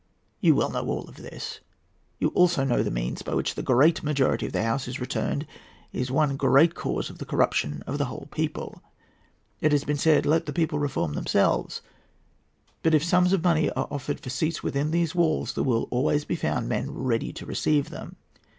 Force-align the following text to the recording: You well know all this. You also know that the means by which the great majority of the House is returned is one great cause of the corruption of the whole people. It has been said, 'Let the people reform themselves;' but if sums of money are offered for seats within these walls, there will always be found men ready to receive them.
You 0.39 0.55
well 0.55 0.71
know 0.71 0.87
all 0.87 1.03
this. 1.03 1.59
You 2.17 2.29
also 2.29 2.63
know 2.63 2.77
that 2.77 2.85
the 2.85 2.89
means 2.89 3.21
by 3.21 3.35
which 3.35 3.53
the 3.53 3.61
great 3.61 4.01
majority 4.01 4.47
of 4.47 4.51
the 4.51 4.63
House 4.63 4.87
is 4.87 4.99
returned 4.99 5.45
is 5.93 6.09
one 6.09 6.37
great 6.37 6.73
cause 6.73 7.11
of 7.11 7.19
the 7.19 7.23
corruption 7.25 7.83
of 7.85 7.99
the 7.99 8.05
whole 8.05 8.27
people. 8.31 8.81
It 9.59 9.71
has 9.71 9.83
been 9.83 9.97
said, 9.97 10.25
'Let 10.25 10.47
the 10.47 10.53
people 10.53 10.79
reform 10.79 11.13
themselves;' 11.13 11.83
but 12.81 12.95
if 12.95 13.03
sums 13.03 13.31
of 13.31 13.43
money 13.43 13.69
are 13.69 13.87
offered 13.91 14.19
for 14.19 14.31
seats 14.31 14.63
within 14.63 14.89
these 14.89 15.13
walls, 15.13 15.53
there 15.53 15.63
will 15.63 15.87
always 15.91 16.25
be 16.25 16.35
found 16.35 16.67
men 16.67 16.89
ready 16.89 17.31
to 17.33 17.45
receive 17.45 17.91
them. 17.91 18.15